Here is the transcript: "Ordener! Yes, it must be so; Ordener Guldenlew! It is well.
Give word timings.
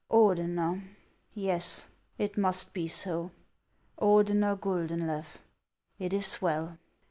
"Ordener! 0.09 0.81
Yes, 1.35 1.87
it 2.17 2.35
must 2.35 2.73
be 2.73 2.87
so; 2.87 3.29
Ordener 3.99 4.57
Guldenlew! 4.59 5.37
It 5.99 6.11
is 6.11 6.41
well. 6.41 6.79